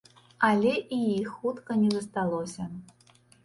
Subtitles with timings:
[0.47, 2.69] Але і іх хутка не засталося.